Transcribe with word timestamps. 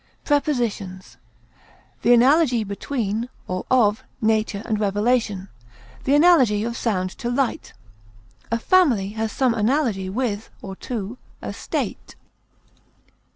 Prepositions: 0.25 1.17
The 2.01 2.11
analogy 2.11 2.63
between 2.63 3.29
(or 3.47 3.67
of) 3.69 4.03
nature 4.19 4.63
and 4.65 4.79
revelation; 4.79 5.47
the 6.05 6.15
analogy 6.15 6.63
of 6.63 6.75
sound 6.75 7.11
to 7.19 7.29
light; 7.29 7.73
a 8.51 8.57
family 8.57 9.09
has 9.09 9.31
some 9.31 9.53
analogy 9.53 10.09
with 10.09 10.49
(or 10.59 10.75
to) 10.77 11.19
a 11.43 11.53
state. 11.53 12.15